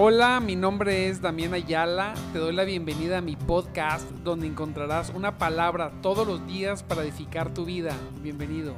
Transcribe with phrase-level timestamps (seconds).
[0.00, 2.14] Hola, mi nombre es Damián Ayala.
[2.32, 7.02] Te doy la bienvenida a mi podcast donde encontrarás una palabra todos los días para
[7.02, 7.96] edificar tu vida.
[8.22, 8.76] Bienvenido.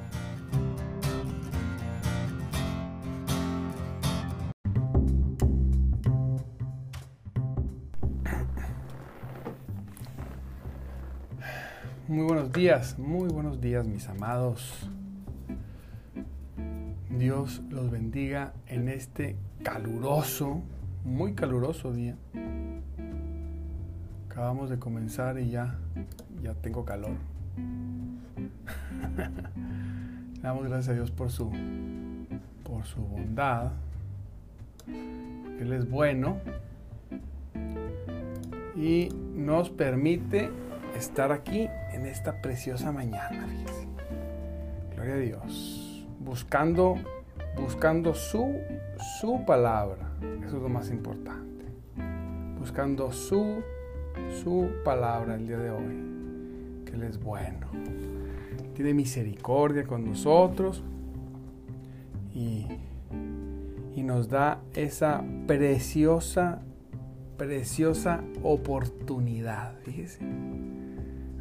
[12.09, 14.89] Muy buenos días, muy buenos días mis amados.
[17.11, 20.63] Dios los bendiga en este caluroso
[21.05, 22.17] muy caluroso día.
[24.29, 25.77] Acabamos de comenzar y ya,
[26.43, 27.17] ya tengo calor.
[30.43, 31.51] damos gracias a Dios por su,
[32.65, 33.73] por su bondad.
[34.87, 36.39] Él es bueno
[38.77, 40.51] y nos permite
[40.97, 43.47] estar aquí en esta preciosa mañana.
[44.95, 46.07] Gloria a Dios.
[46.21, 46.95] Buscando,
[47.57, 48.55] buscando su,
[49.21, 50.10] su palabra
[50.47, 51.65] eso es lo más importante.
[52.59, 53.63] Buscando su,
[54.43, 57.69] su palabra el día de hoy, que Él es bueno.
[58.75, 60.83] Tiene misericordia con nosotros
[62.35, 62.67] y,
[63.95, 66.63] y nos da esa preciosa,
[67.37, 69.79] preciosa oportunidad.
[69.81, 70.21] Fíjese.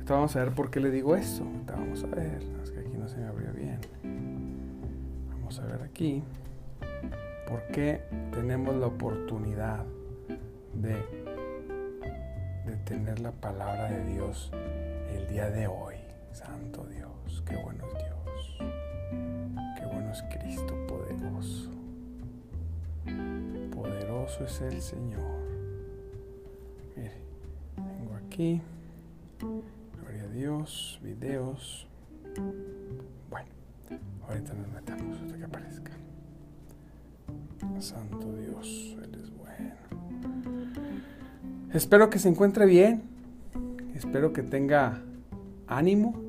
[0.07, 1.45] vamos a ver por qué le digo esto.
[1.67, 2.43] vamos a ver.
[2.63, 3.79] Es que aquí no se me abrió bien.
[5.29, 6.23] Vamos a ver aquí
[7.49, 9.83] porque tenemos la oportunidad
[10.73, 10.93] de,
[12.65, 14.51] de tener la palabra de Dios
[15.15, 15.95] el día de hoy.
[16.31, 18.57] Santo Dios, qué bueno es Dios,
[19.77, 21.71] qué bueno es Cristo poderoso.
[23.71, 25.39] Poderoso es el Señor.
[26.95, 27.13] Mire,
[27.75, 28.61] tengo aquí,
[29.99, 31.87] gloria a Dios, videos.
[33.29, 33.49] Bueno,
[34.27, 35.98] ahorita nos metemos hasta que aparezca.
[37.81, 39.71] Santo Dios, Él es bueno.
[41.73, 43.03] Espero que se encuentre bien.
[43.95, 45.01] Espero que tenga
[45.67, 46.21] ánimo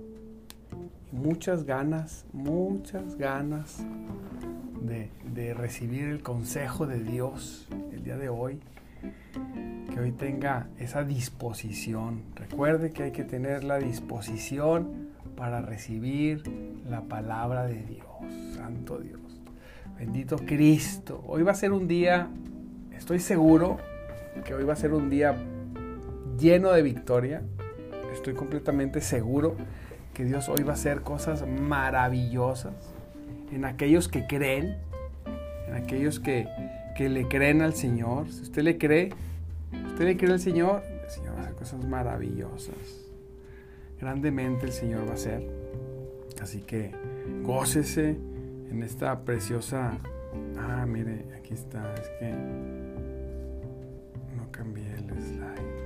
[1.13, 3.79] y muchas ganas, muchas ganas
[4.83, 8.61] de, de recibir el consejo de Dios el día de hoy.
[9.93, 12.23] Que hoy tenga esa disposición.
[12.37, 16.43] Recuerde que hay que tener la disposición para recibir
[16.89, 18.07] la palabra de Dios.
[18.57, 19.20] Santo Dios.
[20.01, 21.23] Bendito Cristo.
[21.27, 22.31] Hoy va a ser un día,
[22.97, 23.77] estoy seguro
[24.47, 25.37] que hoy va a ser un día
[26.39, 27.43] lleno de victoria.
[28.11, 29.57] Estoy completamente seguro
[30.15, 32.73] que Dios hoy va a hacer cosas maravillosas
[33.53, 34.79] en aquellos que creen,
[35.69, 36.49] en aquellos que,
[36.97, 38.27] que le creen al Señor.
[38.31, 39.11] Si usted le cree,
[39.87, 42.75] usted le cree al Señor, el Señor va a hacer cosas maravillosas.
[44.01, 45.47] Grandemente el Señor va a hacer.
[46.41, 46.91] Así que
[47.43, 48.17] gócese
[48.71, 49.99] en esta preciosa...
[50.59, 52.33] Ah, mire, aquí está, es que
[54.37, 55.81] no cambié el slide.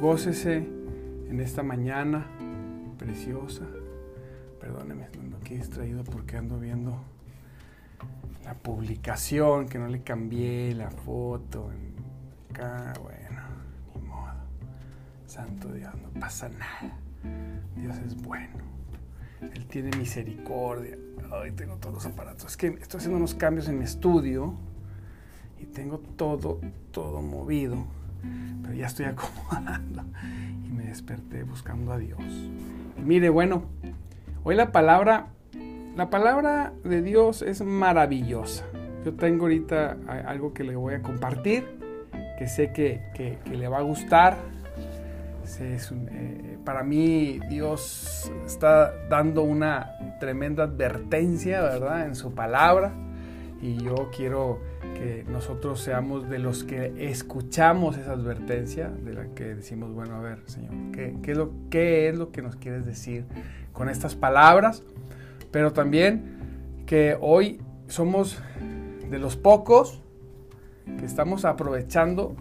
[0.00, 2.26] Gócese en esta mañana
[2.98, 3.64] preciosa.
[4.60, 7.00] Perdóneme, ando aquí distraído porque ando viendo
[8.44, 11.70] la publicación, que no le cambié la foto.
[12.50, 13.42] Acá, bueno,
[13.94, 14.32] ni modo.
[15.26, 16.98] Santo Dios, no pasa nada.
[17.76, 18.77] Dios es bueno.
[19.40, 20.96] Él tiene misericordia.
[21.30, 22.46] Ay, tengo todos los aparatos.
[22.46, 24.54] Es que estoy haciendo unos cambios en mi estudio
[25.60, 26.60] y tengo todo,
[26.90, 27.84] todo movido.
[28.62, 30.04] Pero ya estoy acomodando
[30.66, 32.20] y me desperté buscando a Dios.
[33.04, 33.64] Mire, bueno,
[34.44, 35.28] hoy la palabra,
[35.96, 38.64] la palabra de Dios es maravillosa.
[39.04, 41.64] Yo tengo ahorita algo que le voy a compartir,
[42.38, 44.36] que sé que, que le va a gustar
[45.60, 52.06] eh, para mí Dios está dando una tremenda advertencia, ¿verdad?
[52.06, 52.92] En su palabra.
[53.60, 54.60] Y yo quiero
[54.94, 60.20] que nosotros seamos de los que escuchamos esa advertencia, de la que decimos, bueno, a
[60.20, 63.24] ver, Señor, ¿qué, qué, es, lo, qué es lo que nos quieres decir
[63.72, 64.84] con estas palabras?
[65.50, 68.40] Pero también que hoy somos
[69.10, 70.02] de los pocos
[70.98, 72.36] que estamos aprovechando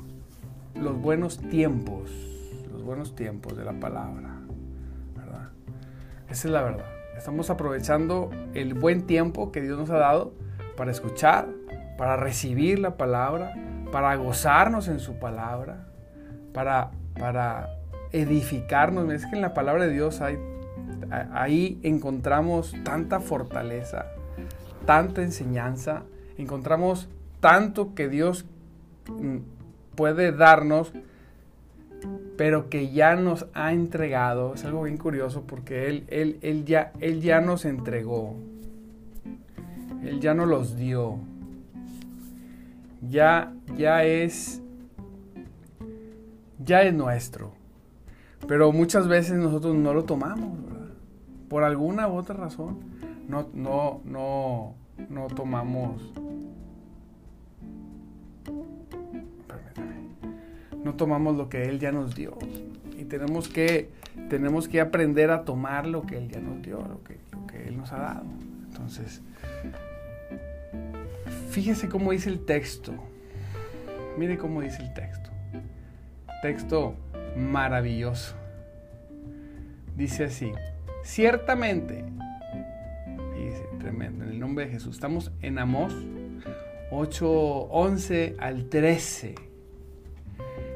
[0.76, 2.27] los buenos tiempos
[2.88, 4.40] buenos tiempos de la palabra,
[5.14, 5.50] ¿verdad?
[6.30, 6.86] Esa es la verdad.
[7.18, 10.32] Estamos aprovechando el buen tiempo que Dios nos ha dado
[10.78, 11.50] para escuchar,
[11.98, 13.54] para recibir la palabra,
[13.92, 15.86] para gozarnos en su palabra,
[16.54, 17.68] para, para
[18.14, 19.12] edificarnos.
[19.12, 20.38] Es que en la palabra de Dios hay,
[21.34, 24.06] ahí encontramos tanta fortaleza,
[24.86, 26.04] tanta enseñanza,
[26.38, 27.10] encontramos
[27.42, 28.46] tanto que Dios
[29.10, 29.40] mm,
[29.96, 30.94] puede darnos
[32.38, 34.54] pero que ya nos ha entregado.
[34.54, 38.36] Es algo bien curioso porque Él, él, él, ya, él ya nos entregó.
[40.04, 41.18] Él ya nos los dio.
[43.02, 44.62] ya, ya es,
[46.64, 47.52] ya es nuestro.
[48.48, 50.60] Pero muchas veces nosotros no lo tomamos,
[51.50, 52.78] Por alguna u otra razón,
[53.28, 54.76] no, no, no,
[55.10, 56.14] no tomamos.
[60.88, 62.38] No tomamos lo que Él ya nos dio.
[62.98, 63.90] Y tenemos que,
[64.30, 67.18] tenemos que aprender a tomar lo que Él ya nos dio, lo que,
[67.68, 68.26] Él nos ha dado.
[68.70, 69.22] Entonces,
[71.50, 72.94] fíjese cómo dice el texto.
[74.18, 75.30] Mire cómo dice el texto.
[76.42, 76.96] Texto
[77.36, 78.38] maravilloso.
[79.98, 80.54] Dice así,
[81.04, 82.06] ciertamente,
[83.36, 85.94] dice, tremendo, en el nombre de Jesús, estamos en Amós
[86.92, 89.47] 8, 11 al 13.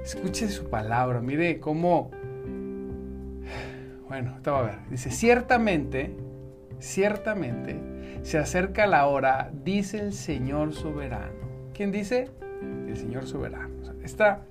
[0.04, 2.10] Escuche su palabra, mire cómo,
[4.08, 6.16] bueno, estaba a ver, dice, ciertamente,
[6.80, 7.80] ciertamente,
[8.24, 11.70] se acerca la hora, dice el Señor soberano.
[11.74, 12.30] ¿Quién dice?
[12.88, 13.70] El Señor soberano.
[14.04, 14.42] esta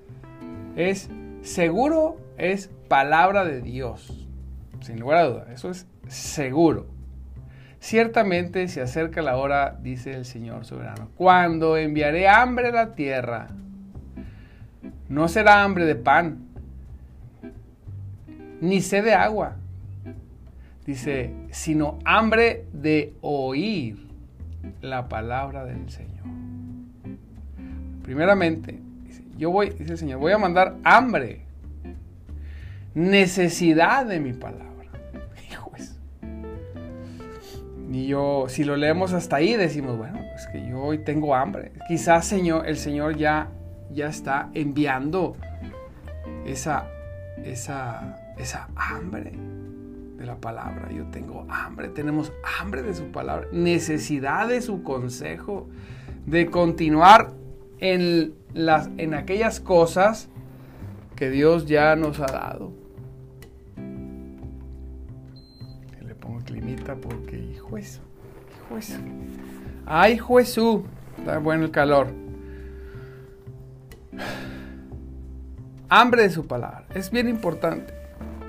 [0.75, 1.09] es
[1.41, 4.27] seguro, es palabra de Dios.
[4.81, 6.87] Sin lugar a duda, eso es seguro.
[7.79, 13.49] Ciertamente se acerca la hora, dice el Señor soberano, cuando enviaré hambre a la tierra.
[15.11, 16.47] No será hambre de pan,
[18.61, 19.57] ni sed de agua,
[20.85, 24.07] Dice, sino hambre de oír
[24.81, 26.25] la palabra del Señor.
[28.03, 28.79] Primeramente,
[29.37, 31.41] yo voy, dice el Señor, voy a mandar hambre,
[32.95, 34.69] necesidad de mi palabra.
[37.91, 41.73] Y yo, si lo leemos hasta ahí, decimos, bueno, es que yo hoy tengo hambre.
[41.89, 43.49] Quizás Señor, el Señor ya,
[43.93, 45.35] ya está enviando
[46.45, 46.87] esa,
[47.43, 49.33] esa, esa hambre
[50.17, 50.91] de la palabra.
[50.91, 55.67] Yo tengo hambre, tenemos hambre de su palabra, necesidad de su consejo,
[56.25, 57.33] de continuar
[57.79, 60.29] en, las, en aquellas cosas
[61.15, 62.71] que Dios ya nos ha dado.
[66.05, 68.01] Le pongo climita porque, hijo eso,
[68.65, 68.97] hijo eso.
[69.85, 70.81] Ay, Jesús,
[71.17, 72.20] está bueno el calor.
[75.89, 77.93] Hambre de su palabra, es bien importante.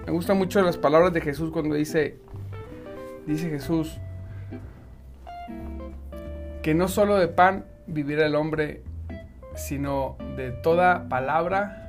[0.07, 2.19] Me gustan mucho las palabras de Jesús cuando dice,
[3.27, 3.99] dice Jesús,
[6.63, 8.83] que no solo de pan vivirá el hombre,
[9.55, 11.83] sino de toda palabra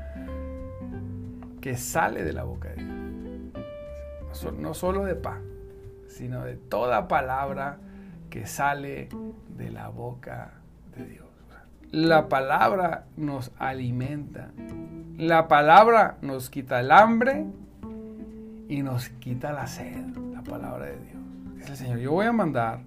[1.61, 2.93] que sale de la boca de Dios.
[4.59, 5.41] No solo de pan,
[6.07, 7.77] sino de toda palabra
[8.29, 9.09] que sale
[9.55, 10.53] de la boca
[10.97, 11.32] de Dios.
[11.93, 14.49] La palabra nos alimenta.
[15.15, 17.45] La palabra nos quita el hambre
[18.67, 20.03] y nos quita la sed,
[20.33, 21.21] la palabra de Dios.
[21.61, 22.79] Es el Señor, yo voy a mandar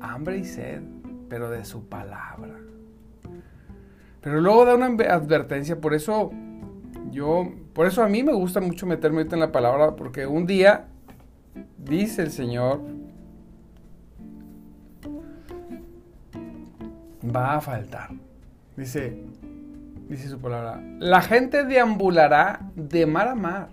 [0.00, 0.80] hambre y sed,
[1.28, 2.54] pero de su palabra.
[4.20, 6.30] Pero luego da una advertencia, por eso
[7.10, 10.86] yo, por eso a mí me gusta mucho meterme en la palabra, porque un día
[11.78, 12.80] dice el Señor,
[17.24, 18.10] va a faltar.
[18.76, 19.16] Dice,
[20.08, 23.68] dice su palabra, la gente deambulará de mar a mar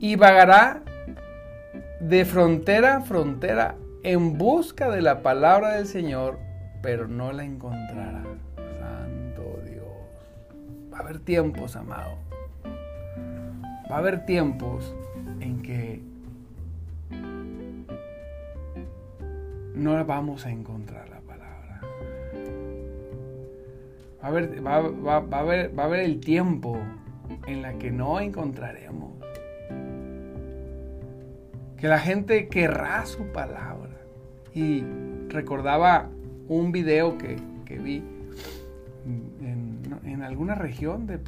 [0.00, 0.82] y vagará
[2.00, 6.40] de frontera a frontera en busca de la palabra del Señor,
[6.82, 8.24] pero no la encontrará.
[8.56, 10.92] Santo Dios.
[10.92, 12.18] Va a haber tiempos, amado.
[13.88, 14.92] Va a haber tiempos
[15.38, 16.02] en que
[19.76, 21.12] no la vamos a encontrar
[24.22, 24.76] Va a haber, va,
[25.16, 26.78] a haber, va a haber el tiempo
[27.46, 29.12] en la que no encontraremos
[31.82, 33.90] que la gente querrá su palabra.
[34.54, 34.84] Y
[35.30, 36.08] recordaba
[36.46, 37.36] un video que,
[37.76, 38.04] vi
[40.04, 41.18] en, alguna región del,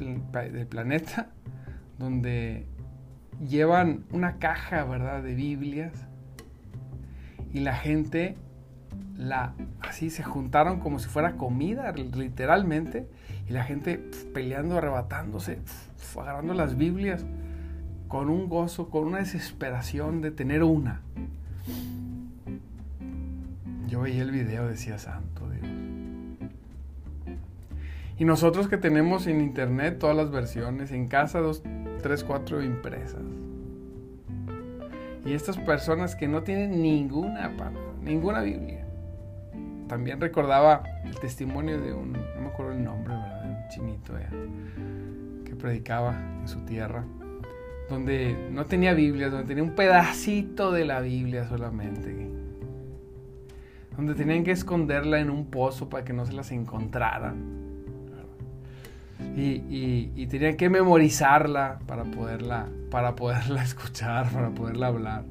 [0.69, 1.27] planeta
[1.99, 2.65] donde
[3.45, 5.91] llevan una caja, ¿verdad?, de Biblias
[7.51, 8.37] y la gente
[9.17, 13.07] la así se juntaron como si fuera comida, literalmente,
[13.47, 13.97] y la gente
[14.33, 15.59] peleando, arrebatándose,
[16.19, 17.25] agarrando las Biblias
[18.07, 21.01] con un gozo, con una desesperación de tener una.
[23.87, 25.67] Yo veía el video, decía, santo Dios.
[28.17, 31.63] Y nosotros que tenemos en internet todas las versiones, en casa dos,
[32.01, 33.21] tres, cuatro impresas.
[35.25, 37.51] Y estas personas que no tienen ninguna,
[38.01, 38.84] ninguna Biblia.
[39.87, 43.45] También recordaba el testimonio de un, no me acuerdo el nombre, ¿verdad?
[43.45, 44.13] Un chinito
[45.45, 47.03] que predicaba en su tierra
[47.89, 52.31] donde no tenía Biblia, donde tenía un pedacito de la Biblia solamente.
[53.95, 57.63] donde tenían que esconderla en un pozo para que no se las encontraran.
[59.37, 65.23] Y, tenían que memorizarla para poderla, para poderla escuchar, para poderla hablar.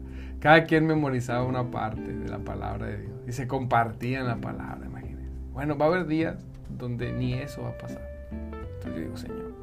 [0.44, 4.84] Cada quien memorizaba una parte de la palabra de Dios y se compartían la palabra,
[4.84, 5.30] imagínense.
[5.54, 8.06] Bueno, va a haber días donde ni eso va a pasar.
[8.30, 9.54] Entonces yo digo, Señor,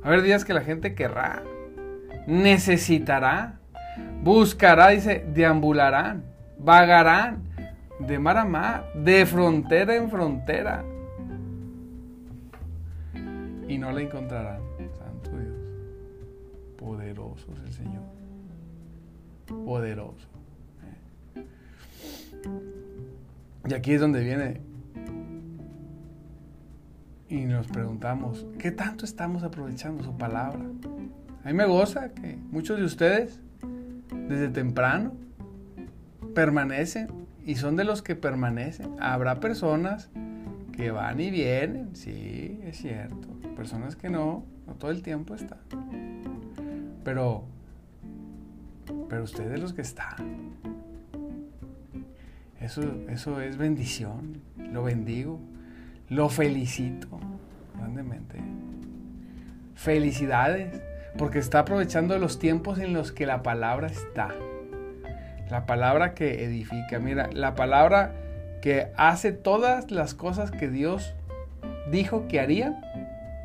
[0.00, 1.42] va a haber días que la gente querrá,
[2.26, 3.58] necesitará,
[4.22, 6.24] buscará, dice, deambularán,
[6.58, 7.42] vagarán
[7.98, 10.82] de mar a mar, de frontera en frontera.
[13.68, 14.62] Y no la encontrarán,
[14.98, 15.54] Santo Dios.
[16.78, 18.11] Poderoso es el Señor.
[19.64, 20.28] Poderoso.
[21.36, 21.44] ¿eh?
[23.68, 24.60] Y aquí es donde viene.
[27.28, 30.60] Y nos preguntamos, ¿qué tanto estamos aprovechando su palabra?
[31.44, 33.40] A mí me goza que muchos de ustedes,
[34.28, 35.14] desde temprano,
[36.34, 37.08] permanecen
[37.44, 38.96] y son de los que permanecen.
[39.00, 40.10] Habrá personas
[40.72, 43.28] que van y vienen, sí, es cierto.
[43.56, 45.58] Personas que no, no todo el tiempo están.
[47.04, 47.44] Pero,
[49.08, 50.16] pero usted de los que está.
[52.60, 54.40] Eso, eso es bendición.
[54.56, 55.40] Lo bendigo.
[56.08, 57.08] Lo felicito
[57.76, 58.38] grandemente.
[59.74, 60.80] Felicidades,
[61.18, 64.28] porque está aprovechando los tiempos en los que la palabra está.
[65.50, 66.98] La palabra que edifica.
[66.98, 68.12] Mira, la palabra
[68.62, 71.14] que hace todas las cosas que Dios
[71.90, 72.80] dijo que haría.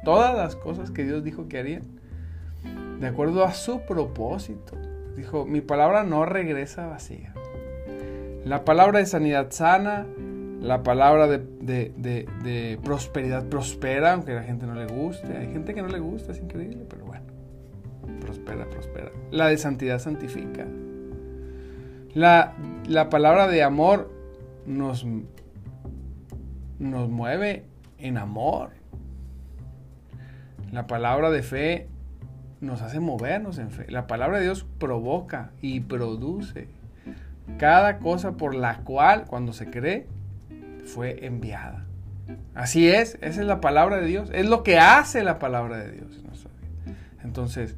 [0.04, 1.82] Todas las cosas que Dios dijo que haría.
[3.00, 4.87] De acuerdo a su propósito.
[5.18, 7.34] Dijo, mi palabra no regresa vacía.
[8.46, 10.06] La palabra de sanidad sana,
[10.62, 15.36] la palabra de, de, prosperidad prospera, aunque a la gente no le guste.
[15.36, 17.26] Hay gente que no le gusta, es increíble, pero bueno.
[18.22, 19.12] Prospera, prospera.
[19.32, 20.68] La de santidad santifica.
[22.14, 22.54] La,
[23.10, 24.12] palabra de amor
[24.68, 25.04] nos,
[26.78, 27.66] nos mueve
[27.98, 28.70] en amor.
[30.72, 31.88] La palabra de fe
[32.62, 33.86] nos hace movernos en fe.
[33.90, 36.68] La palabra de Dios provoca y produce
[37.58, 40.08] cada cosa por la cual cuando se cree
[40.86, 41.86] fue enviada.
[42.56, 45.92] Así es, esa es la palabra de Dios, es lo que hace la palabra de
[45.92, 46.18] Dios.
[47.28, 47.76] Entonces,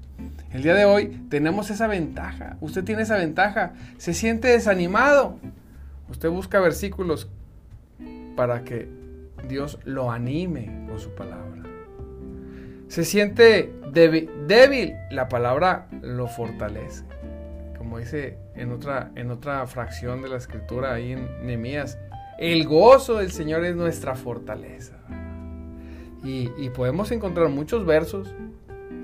[0.52, 2.58] el día de hoy tenemos esa ventaja.
[2.62, 3.74] Usted tiene esa ventaja.
[3.98, 5.40] Se siente desanimado.
[6.08, 7.28] Usted busca versículos
[8.36, 8.88] para que
[9.48, 11.64] Dios lo anime con su palabra.
[12.90, 17.04] Se siente débil, la palabra lo fortalece.
[17.78, 21.98] Como dice en otra, en otra fracción de la escritura ahí en Nehemías,
[22.38, 24.98] el gozo del Señor es nuestra fortaleza.
[26.24, 28.34] Y, y podemos encontrar muchos versos,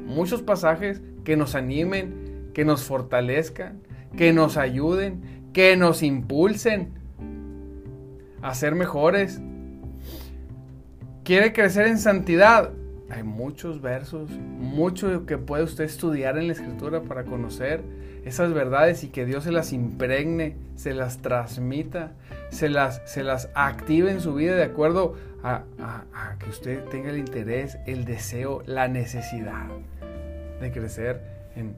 [0.06, 3.82] muchos pasajes que nos animen, que nos fortalezcan,
[4.18, 6.94] que nos ayuden, que nos impulsen
[8.42, 9.42] a ser mejores.
[11.24, 12.72] ¿Quiere crecer en santidad?
[13.10, 17.82] Hay muchos versos, mucho que puede usted estudiar en la escritura para conocer
[18.26, 22.14] esas verdades y que Dios se las impregne, se las transmita,
[22.50, 25.64] se las, se las active en su vida de acuerdo a,
[26.40, 29.68] que usted tenga el interés, el deseo, la necesidad
[30.60, 31.22] de crecer
[31.56, 31.76] en,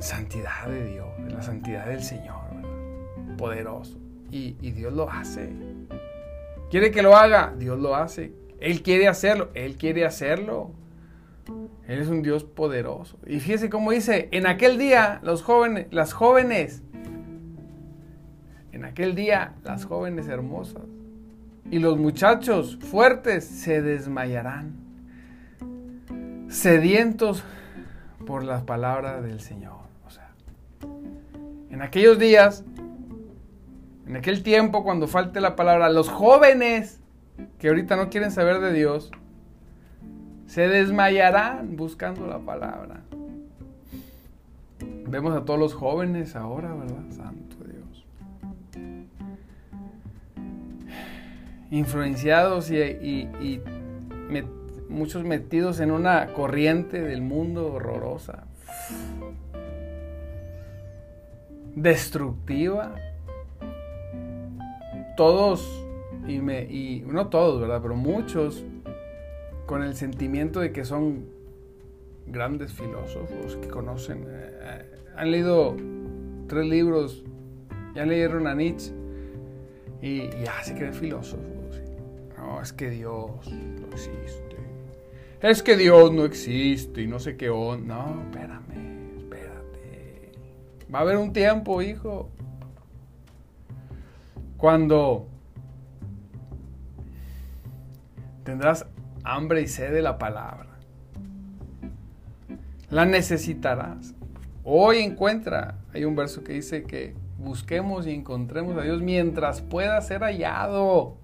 [0.00, 2.40] santidad de Dios, en la santidad del Señor,
[3.38, 3.96] poderoso.
[4.32, 5.50] Y, y Dios lo hace.
[6.70, 7.54] ¿Quiere que lo haga?
[7.56, 8.32] Dios lo hace.
[8.62, 10.70] Él quiere hacerlo, Él quiere hacerlo.
[11.88, 13.18] Él es un Dios poderoso.
[13.26, 16.80] Y fíjese cómo dice, en aquel día los jóvenes, las jóvenes,
[18.70, 20.84] en aquel día las jóvenes hermosas
[21.70, 24.76] y los muchachos fuertes se desmayarán
[26.48, 27.42] sedientos
[28.26, 29.80] por las palabras del Señor.
[30.06, 30.30] O sea,
[31.70, 32.64] en aquellos días,
[34.06, 37.01] en aquel tiempo, cuando falte la palabra, los jóvenes
[37.58, 39.10] que ahorita no quieren saber de Dios,
[40.46, 43.00] se desmayarán buscando la palabra.
[45.08, 47.02] Vemos a todos los jóvenes ahora, ¿verdad?
[47.10, 48.06] Santo Dios.
[51.70, 53.60] Influenciados y,
[54.88, 58.44] muchos metidos en una corriente del mundo horrorosa,
[61.74, 62.94] destructiva.
[65.16, 65.66] Todos,
[66.26, 67.80] y, me, y no todos, ¿verdad?
[67.82, 68.64] Pero muchos
[69.66, 71.26] con el sentimiento de que son
[72.26, 74.84] grandes filósofos que conocen, eh,
[75.16, 75.76] han leído
[76.48, 77.24] tres libros,
[77.94, 78.92] ya leyeron a Nietzsche
[80.00, 81.82] y ya se creen filósofos.
[82.36, 84.52] No, es que Dios no existe
[85.42, 87.96] es que Dios no existe y no sé qué onda.
[87.96, 90.30] No, espérame, espérate.
[90.92, 92.30] Va a haber un tiempo, hijo,
[94.56, 95.26] Cuando
[98.44, 98.86] tendrás
[99.24, 100.66] hambre y sed de la palabra.
[102.90, 104.14] La necesitarás.
[104.64, 110.00] Hoy encuentra, hay un verso que dice que busquemos y encontremos a Dios mientras pueda
[110.00, 111.16] ser hallado.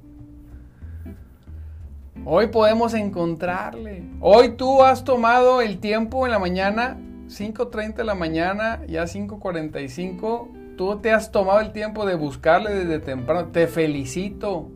[2.24, 4.02] Hoy podemos encontrarle.
[4.20, 6.98] Hoy tú has tomado el tiempo en la mañana,
[7.28, 10.76] 5.30 de la mañana, ya 5.45.
[10.76, 13.48] Tú te has tomado el tiempo de buscarle desde temprano.
[13.48, 14.70] Te felicito.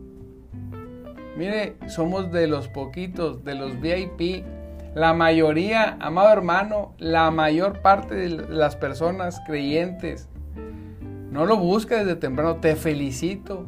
[1.35, 4.45] Mire, somos de los poquitos, de los VIP.
[4.93, 10.29] La mayoría, amado hermano, la mayor parte de las personas creyentes,
[11.31, 12.57] no lo busca desde temprano.
[12.57, 13.65] Te felicito.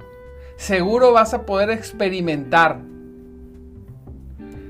[0.55, 2.79] Seguro vas a poder experimentar.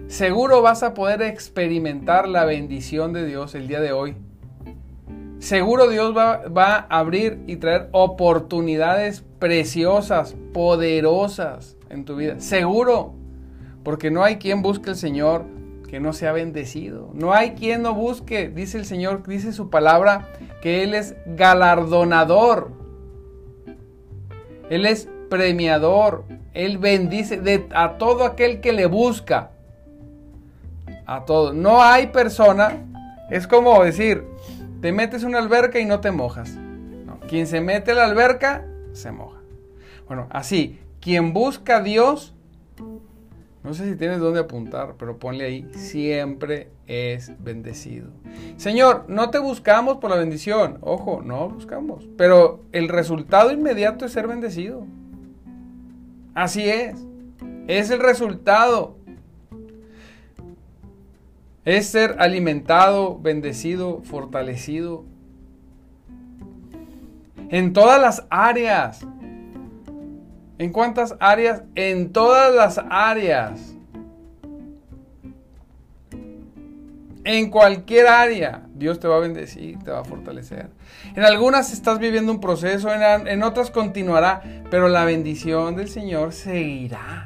[0.07, 4.15] Seguro vas a poder experimentar la bendición de Dios el día de hoy.
[5.39, 12.39] Seguro Dios va, va a abrir y traer oportunidades preciosas, poderosas en tu vida.
[12.39, 13.13] Seguro.
[13.83, 15.45] Porque no hay quien busque al Señor
[15.89, 17.11] que no sea bendecido.
[17.13, 20.27] No hay quien no busque, dice el Señor, dice su palabra,
[20.61, 22.71] que Él es galardonador.
[24.69, 26.25] Él es premiador.
[26.53, 29.51] Él bendice a todo aquel que le busca.
[31.05, 31.53] A todo.
[31.53, 32.83] No hay persona.
[33.29, 34.23] Es como decir,
[34.81, 36.57] te metes en una alberca y no te mojas.
[37.27, 39.39] Quien se mete a la alberca, se moja.
[40.07, 42.33] Bueno, así, quien busca a Dios,
[43.63, 48.07] no sé si tienes dónde apuntar, pero ponle ahí, siempre es bendecido.
[48.57, 54.13] Señor, no te buscamos por la bendición, ojo, no buscamos, pero el resultado inmediato es
[54.13, 54.87] ser bendecido.
[56.33, 57.05] Así es,
[57.67, 58.97] es el resultado.
[61.65, 65.05] Es ser alimentado, bendecido, fortalecido.
[67.49, 69.05] En todas las áreas.
[70.57, 71.63] ¿En cuántas áreas?
[71.75, 73.75] En todas las áreas.
[77.25, 80.69] En cualquier área, Dios te va a bendecir, te va a fortalecer.
[81.15, 86.33] En algunas estás viviendo un proceso, en, en otras continuará, pero la bendición del Señor
[86.33, 87.25] seguirá.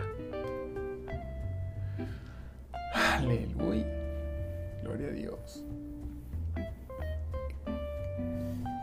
[2.94, 3.86] Aleluya.
[4.84, 5.66] Gloria a Dios.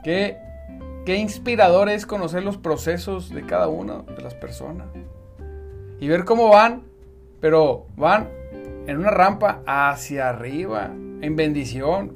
[0.04, 0.45] Qué
[1.06, 4.88] Qué inspirador es conocer los procesos de cada una de las personas.
[6.00, 6.82] Y ver cómo van,
[7.40, 8.28] pero van
[8.88, 12.12] en una rampa hacia arriba, en bendición,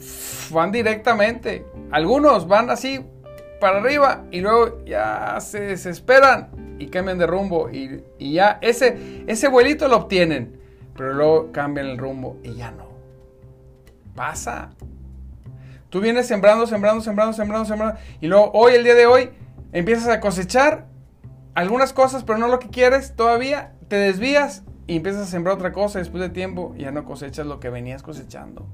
[0.50, 1.64] van directamente.
[1.92, 2.98] Algunos van así
[3.60, 9.46] para arriba y luego ya se desesperan y cambian de rumbo y, ya ese, ese
[9.46, 10.58] vuelito lo obtienen,
[10.96, 12.88] pero luego cambian el rumbo y ya no.
[14.16, 14.72] Pasa.
[15.90, 18.00] Tú vienes sembrando, sembrando, sembrando, sembrando, sembrando.
[18.20, 19.30] Y luego hoy, el día de hoy,
[19.72, 20.86] empiezas a cosechar
[21.54, 23.72] algunas cosas, pero no lo que quieres todavía.
[23.88, 25.98] Te desvías y empiezas a sembrar otra cosa.
[25.98, 28.66] Después de tiempo ya no cosechas lo que venías cosechando.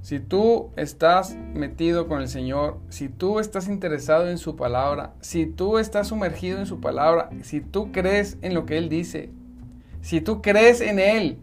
[0.00, 5.46] Si tú estás metido con el Señor, si tú estás interesado en su palabra, si
[5.46, 9.30] tú estás sumergido en su palabra, si tú crees en lo que Él dice,
[10.02, 11.38] si tú crees en Él,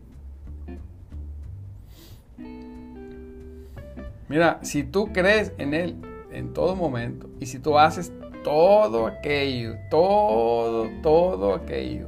[4.32, 5.98] Mira, si tú crees en Él
[6.32, 8.14] en todo momento y si tú haces
[8.46, 12.08] todo aquello, todo, todo aquello,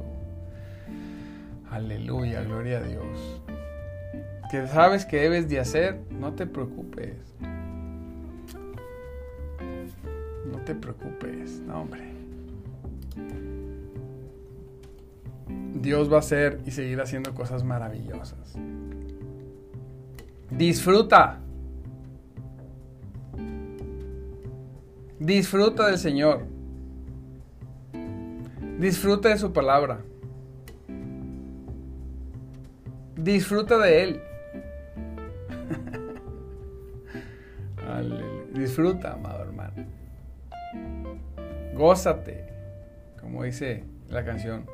[1.70, 3.42] aleluya, gloria a Dios,
[4.50, 7.14] que sabes que debes de hacer, no te preocupes.
[10.50, 12.04] No te preocupes, no hombre.
[15.74, 18.56] Dios va a hacer y seguir haciendo cosas maravillosas.
[20.50, 21.43] Disfruta.
[25.24, 26.44] Disfruta del Señor.
[28.78, 30.02] Disfruta de su palabra.
[33.16, 34.20] Disfruta de Él.
[38.52, 39.86] Disfruta, amado hermano.
[41.74, 42.44] Gózate,
[43.18, 44.66] como dice la canción.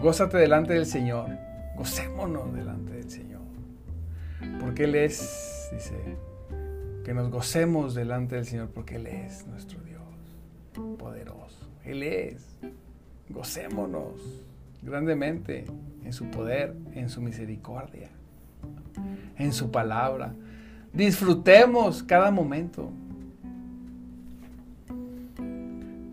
[0.00, 1.30] Gózate delante del Señor.
[1.76, 3.42] Gocémonos delante del Señor.
[4.60, 5.96] Porque Él es, dice,
[7.04, 10.00] que nos gocemos delante del Señor porque Él es nuestro Dios
[10.98, 11.68] poderoso.
[11.84, 12.58] Él es.
[13.28, 14.20] Gocémonos
[14.82, 15.64] grandemente
[16.04, 18.10] en su poder, en su misericordia,
[19.38, 20.34] en su palabra.
[20.92, 22.90] Disfrutemos cada momento.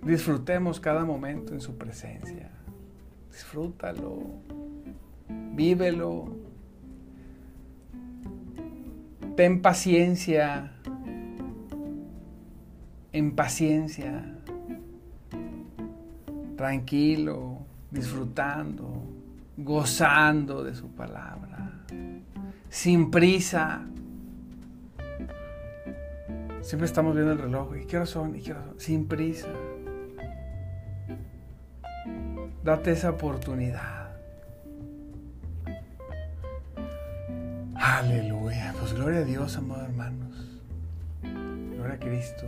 [0.04, 2.50] Disfrutemos cada momento en su presencia.
[3.30, 4.24] Disfrútalo.
[5.54, 6.51] Vívelo.
[9.42, 10.72] Ten paciencia
[13.12, 14.24] en paciencia.
[16.56, 19.04] tranquilo, disfrutando,
[19.58, 21.72] gozando de su palabra,
[22.70, 23.82] sin prisa.
[26.62, 27.78] Siempre estamos viendo el reloj.
[27.82, 28.36] ¿Y qué hora son?
[28.36, 28.76] ¿Y qué son?
[28.80, 29.50] Sin prisa.
[32.64, 34.01] Date esa oportunidad.
[37.82, 38.76] Aleluya.
[38.80, 40.62] Pues gloria a Dios, amados hermanos.
[41.24, 42.46] Gloria a Cristo.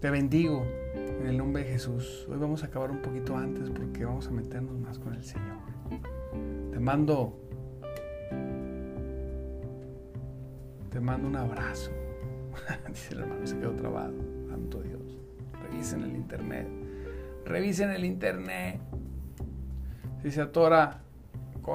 [0.00, 0.64] Te bendigo
[0.94, 2.28] en el nombre de Jesús.
[2.30, 5.58] Hoy vamos a acabar un poquito antes porque vamos a meternos más con el Señor.
[6.70, 7.36] Te mando
[10.90, 11.90] te mando un abrazo.
[12.88, 14.14] Dice el hermano, se quedó trabado.
[14.48, 15.18] Santo Dios.
[15.64, 16.68] Revisen el internet.
[17.44, 18.80] Revisen el internet.
[20.22, 21.02] Si se atora,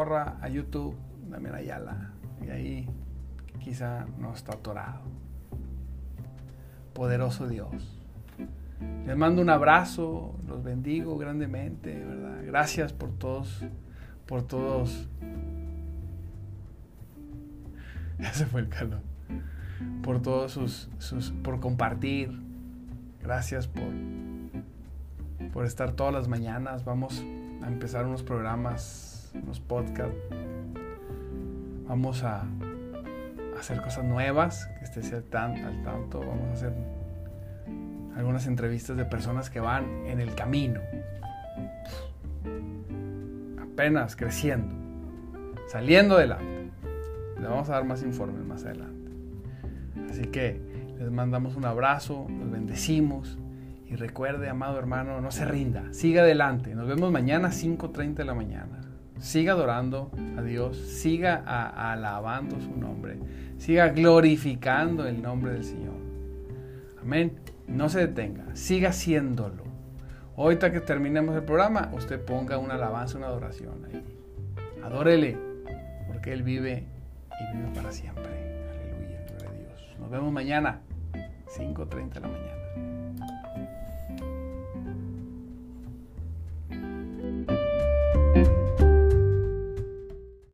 [0.02, 0.96] a YouTube,
[1.30, 2.12] Damián Ayala.
[2.46, 2.90] Y ahí
[3.60, 5.02] quizá no está atorado.
[6.94, 8.02] Poderoso Dios.
[9.06, 12.44] Les mando un abrazo, los bendigo grandemente, ¿verdad?
[12.46, 13.64] Gracias por todos,
[14.26, 15.08] por todos.
[18.18, 19.02] Ya se fue el calor.
[20.02, 22.32] Por todos sus, sus por compartir.
[23.22, 23.92] Gracias por,
[25.52, 26.86] por estar todas las mañanas.
[26.86, 27.26] Vamos
[27.62, 30.16] a empezar unos programas, unos podcasts.
[31.88, 32.46] Vamos a,
[33.60, 36.20] hacer cosas nuevas, que esté al tanto.
[36.20, 36.74] Vamos a hacer
[38.16, 40.80] algunas entrevistas de personas que van en el camino,
[43.62, 44.74] apenas creciendo,
[45.68, 46.72] saliendo adelante.
[47.40, 49.12] Le vamos a dar más informes más adelante.
[50.10, 50.60] Así que
[50.98, 53.38] les mandamos un abrazo, los bendecimos
[53.88, 56.74] y recuerde, amado hermano, no se rinda, siga adelante.
[56.74, 58.85] Nos vemos mañana a 5.30 de la mañana.
[59.20, 61.36] Siga adorando a Dios, siga
[61.92, 63.18] alabando su nombre,
[63.58, 65.96] siga glorificando el nombre del Señor.
[67.02, 67.40] Amén.
[67.68, 69.64] No se detenga, siga haciéndolo.
[70.38, 74.04] Ahorita que terminemos el programa, usted ponga una alabanza, una adoración ahí.
[74.84, 75.38] Adórele,
[76.08, 76.84] porque Él vive
[77.40, 78.26] y vive para siempre.
[78.26, 79.96] Aleluya, gloria a Dios.
[80.00, 80.82] Nos vemos mañana,
[81.48, 82.65] 5.30 de la mañana.